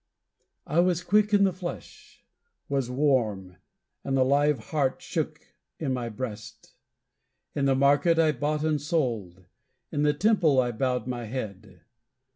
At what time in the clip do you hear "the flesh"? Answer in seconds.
1.43-2.25